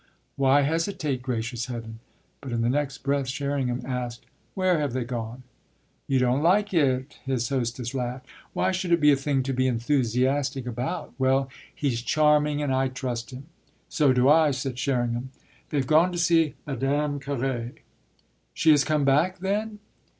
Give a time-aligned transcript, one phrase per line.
[0.35, 1.99] "Why hesitate, gracious heaven?"
[2.41, 5.43] But in the next breath Sherringham asked: "Where have they gone?"
[6.07, 8.25] "You don't like it!" his hostess laughed.
[8.53, 12.87] "Why should it be a thing to be enthusiastic about?" "Well, he's charming and I
[12.87, 13.45] trust him."
[13.89, 15.29] "So do I," said Sherringham.
[15.69, 17.73] "They've gone to see Madame Carré."
[18.55, 19.77] "She has come back then?"